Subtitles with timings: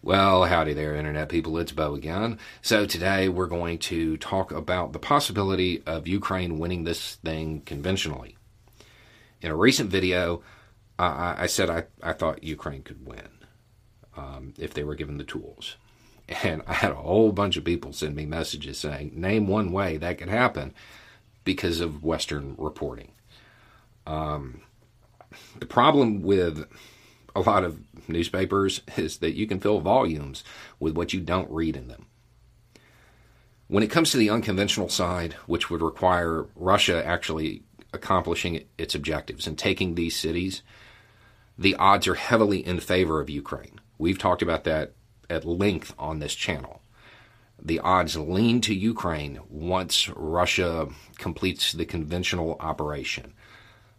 [0.00, 1.58] Well, howdy there, Internet people.
[1.58, 2.38] It's Beau again.
[2.62, 8.36] So, today we're going to talk about the possibility of Ukraine winning this thing conventionally.
[9.40, 10.42] In a recent video,
[11.00, 13.28] I, I said I, I thought Ukraine could win
[14.16, 15.76] um, if they were given the tools.
[16.44, 19.96] And I had a whole bunch of people send me messages saying, name one way
[19.96, 20.74] that could happen
[21.42, 23.12] because of Western reporting.
[24.06, 24.60] Um,
[25.58, 26.68] the problem with
[27.34, 30.44] a lot of newspapers is that you can fill volumes
[30.78, 32.06] with what you don't read in them.
[33.68, 39.46] When it comes to the unconventional side, which would require Russia actually accomplishing its objectives
[39.46, 40.62] and taking these cities,
[41.58, 43.80] the odds are heavily in favor of Ukraine.
[43.98, 44.92] We've talked about that
[45.28, 46.80] at length on this channel.
[47.60, 53.34] The odds lean to Ukraine once Russia completes the conventional operation.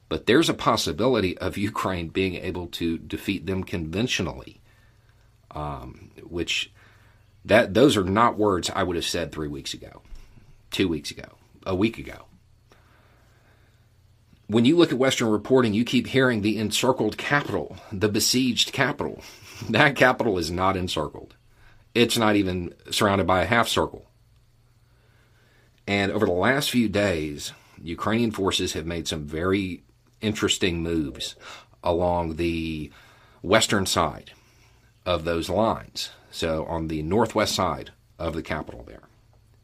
[0.09, 4.59] But there's a possibility of Ukraine being able to defeat them conventionally,
[5.51, 6.71] um, which
[7.45, 10.01] that those are not words I would have said three weeks ago,
[10.71, 11.35] two weeks ago,
[11.66, 12.25] a week ago.
[14.47, 19.21] When you look at Western reporting, you keep hearing the encircled capital, the besieged capital.
[19.69, 21.35] That capital is not encircled.
[21.94, 24.09] It's not even surrounded by a half circle.
[25.85, 27.51] And over the last few days,
[27.83, 29.83] Ukrainian forces have made some very
[30.22, 31.36] interesting moves
[31.84, 32.92] along the
[33.42, 34.31] western side
[35.06, 36.09] of those lines.
[36.31, 39.03] So on the northwest side of the capital there,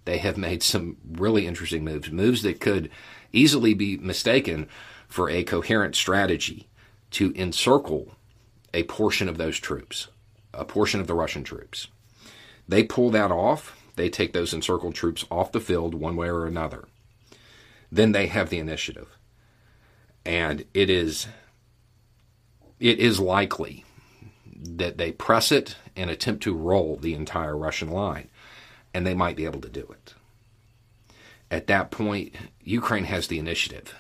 [0.06, 2.90] they have made some really interesting moves, moves that could
[3.34, 4.68] easily be mistaken
[5.08, 6.68] for a coherent strategy
[7.12, 8.16] to encircle
[8.74, 10.08] a portion of those troops,
[10.54, 11.88] a portion of the Russian troops.
[12.68, 16.46] They pull that off, they take those encircled troops off the field one way or
[16.46, 16.86] another.
[17.92, 19.18] Then they have the initiative
[20.26, 21.28] and it is
[22.80, 23.86] it is likely
[24.54, 28.30] that they press it and attempt to roll the entire Russian line,
[28.94, 30.14] and they might be able to do it.
[31.50, 33.96] At that point, Ukraine has the initiative.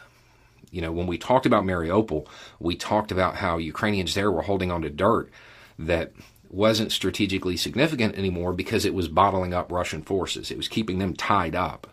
[0.71, 2.27] You know, when we talked about Mariupol,
[2.59, 5.31] we talked about how Ukrainians there were holding on to dirt
[5.79, 6.11] that
[6.49, 10.51] wasn't strategically significant anymore because it was bottling up Russian forces.
[10.51, 11.87] It was keeping them tied up,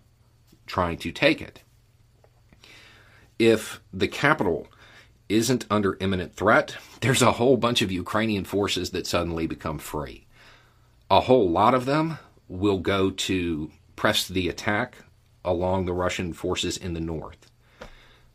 [0.67, 1.63] trying to take it
[3.39, 4.69] if the capital
[5.29, 10.27] isn't under imminent threat, there's a whole bunch of Ukrainian forces that suddenly become free.
[11.11, 14.97] A whole lot of them will go to press the attack
[15.45, 17.51] along the Russian forces in the north.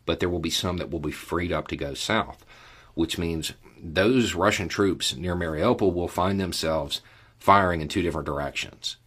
[0.05, 2.45] But there will be some that will be freed up to go south,
[2.93, 7.01] which means those Russian troops near Mariupol will find themselves
[7.39, 8.97] firing in two different directions.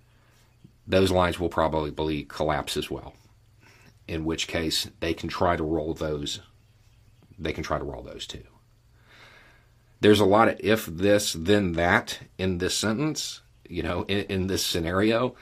[0.86, 3.14] Those lines will probably collapse as well
[4.10, 6.40] in which case they can try to roll those
[7.38, 8.44] they can try to roll those too.
[10.00, 14.46] There's a lot of if this then that in this sentence, you know, in, in
[14.46, 15.34] this scenario,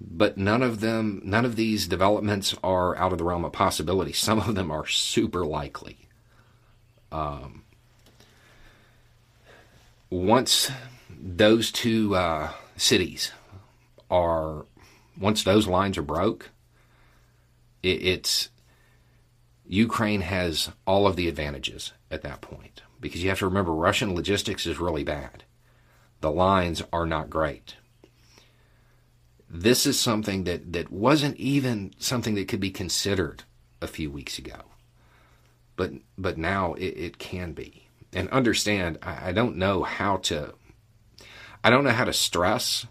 [0.00, 4.12] but none of them none of these developments are out of the realm of possibility.
[4.12, 6.08] Some of them are super likely.
[7.12, 7.64] Um,
[10.08, 10.70] once
[11.08, 13.32] those two uh, cities
[14.10, 14.66] are
[15.18, 16.50] once those lines are broke,
[17.82, 18.50] it, it's
[19.66, 24.14] Ukraine has all of the advantages at that point because you have to remember Russian
[24.14, 25.44] logistics is really bad.
[26.20, 27.76] The lines are not great.
[29.48, 33.44] This is something that, that wasn't even something that could be considered
[33.80, 34.62] a few weeks ago.
[35.76, 37.88] But but now it, it can be.
[38.12, 40.54] And understand I, I don't know how to
[41.64, 42.86] I don't know how to stress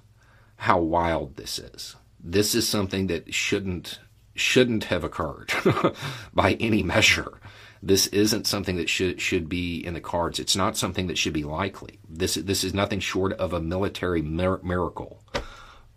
[0.58, 1.96] how wild this is.
[2.20, 4.00] This is something that shouldn't
[4.40, 5.54] shouldn't have occurred
[6.34, 7.40] by any measure.
[7.82, 10.40] This isn't something that should should be in the cards.
[10.40, 12.00] It's not something that should be likely.
[12.10, 15.22] This this is nothing short of a military mir- miracle.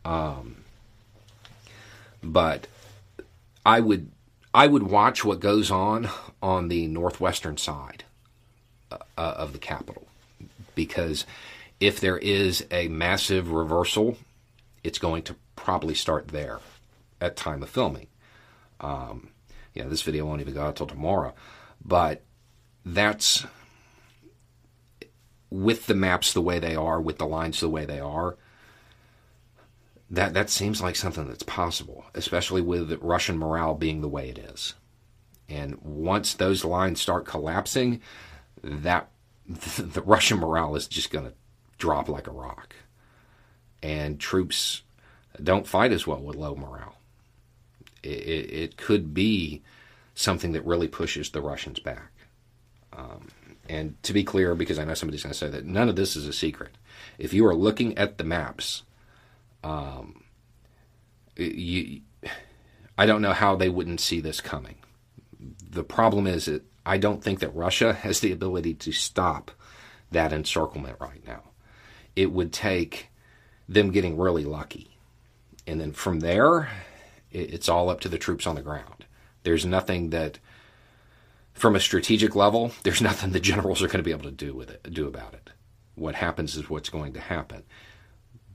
[0.05, 0.57] Um,
[2.23, 2.69] but
[3.67, 4.11] I would
[4.55, 6.09] I would watch what goes on
[6.41, 8.05] on the northwestern side
[8.91, 10.07] uh, of the capital
[10.75, 11.27] because
[11.81, 14.17] if there is a massive reversal,
[14.85, 16.61] it's going to probably start there
[17.21, 18.07] at time of filming.
[18.83, 19.31] Um,
[19.75, 21.35] yeah, this video won't even go out till tomorrow,
[21.85, 22.23] but
[22.85, 23.47] that's
[25.51, 28.37] with the maps the way they are, with the lines the way they are,
[30.11, 34.39] that that seems like something that's possible, especially with Russian morale being the way it
[34.39, 34.75] is.
[35.49, 38.01] And once those lines start collapsing,
[38.63, 39.11] that
[39.47, 41.35] the Russian morale is just going to
[41.79, 42.75] drop like a rock.
[43.83, 44.83] And troops
[45.43, 46.97] don't fight as well with low morale.
[48.03, 49.63] It, it, could be
[50.15, 52.11] something that really pushes the Russians back.
[52.93, 53.29] Um,
[53.69, 56.17] and to be clear, because I know somebody's going to say that none of this
[56.17, 56.77] is a secret.
[57.19, 58.83] If you are looking at the maps,
[59.63, 60.25] um,
[61.37, 62.01] you,
[62.99, 64.77] I don't know how they wouldn't see this coming.
[65.71, 69.51] The problem is that I don't think that Russia has the ability to stop
[70.11, 71.43] that encirclement right now.
[72.15, 73.09] It would take
[73.69, 74.99] them getting really lucky.
[75.67, 76.69] And then from there,
[77.33, 79.07] it's all up to the troops on the ground.
[79.43, 80.39] There's nothing that,
[81.53, 84.55] from a strategic level, there's nothing the generals are going to be able to do
[84.55, 85.51] with it, do about it.
[85.95, 87.65] What happens is what's going to happen.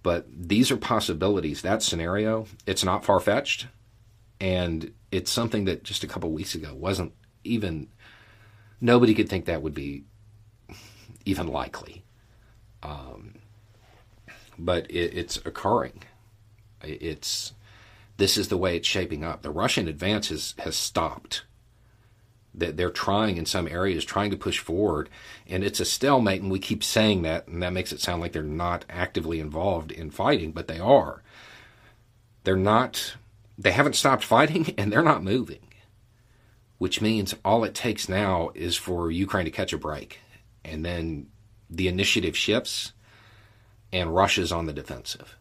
[0.03, 1.61] But these are possibilities.
[1.61, 3.67] That scenario, it's not far fetched,
[4.39, 7.13] and it's something that just a couple weeks ago wasn't
[7.43, 7.87] even
[8.79, 10.03] nobody could think that would be
[11.25, 12.03] even likely.
[12.83, 13.35] Um,
[14.57, 16.03] but it, it's occurring.
[16.83, 17.53] It's
[18.17, 19.41] this is the way it's shaping up.
[19.41, 21.43] The Russian advance has, has stopped.
[22.53, 25.09] They're trying in some areas, trying to push forward,
[25.45, 26.41] and it's a stalemate.
[26.41, 29.91] And we keep saying that, and that makes it sound like they're not actively involved
[29.91, 31.21] in fighting, but they are.
[32.43, 33.15] They're not.
[33.59, 35.67] They haven't stopped fighting, and they're not moving
[36.77, 40.19] which means all it takes now is for Ukraine to catch a break.
[40.63, 41.27] And then
[41.69, 42.93] the initiative shifts
[43.91, 45.35] and Russia's on the defensive.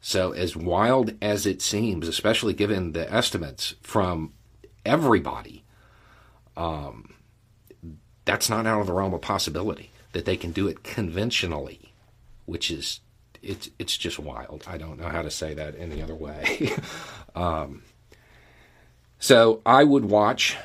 [0.00, 4.32] So, as wild as it seems, especially given the estimates from
[4.84, 5.64] everybody,
[6.56, 7.14] um,
[8.24, 11.92] that's not out of the realm of possibility that they can do it conventionally,
[12.46, 13.00] which is
[13.42, 14.64] it's it's just wild.
[14.66, 16.72] I don't know how to say that any other way.
[17.34, 17.82] um,
[19.18, 20.56] so I would watch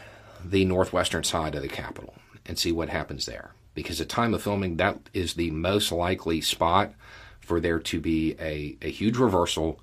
[0.44, 2.16] the northwestern side of the capital
[2.46, 3.52] and see what happens there.
[3.74, 6.94] Because at time of filming, that is the most likely spot
[7.44, 9.80] for there to be a, a huge reversal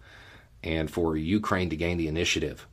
[0.63, 2.67] and for Ukraine to gain the initiative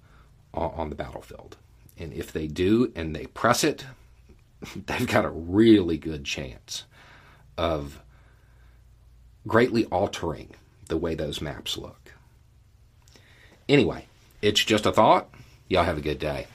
[0.53, 1.57] on, on the battlefield.
[1.97, 3.85] And if they do and they press it,
[4.87, 6.85] they've got a really good chance
[7.57, 8.01] of
[9.47, 10.51] greatly altering
[10.87, 12.13] the way those maps look.
[13.67, 14.05] Anyway,
[14.41, 15.29] it's just a thought.
[15.67, 16.47] Y'all have a good day.